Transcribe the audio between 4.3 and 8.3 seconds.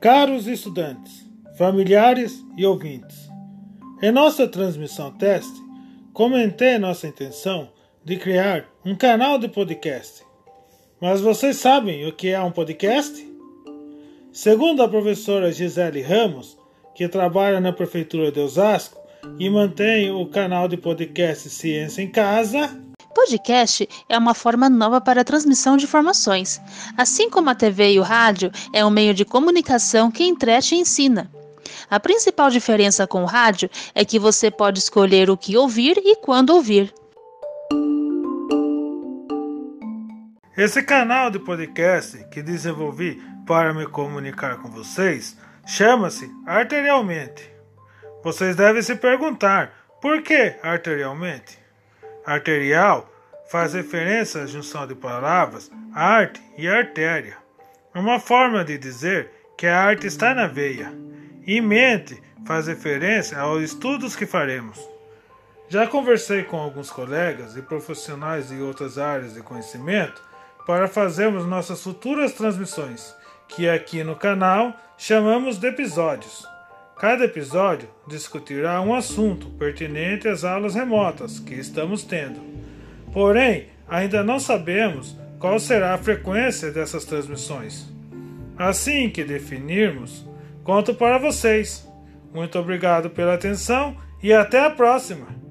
transmissão teste, comentei nossa intenção de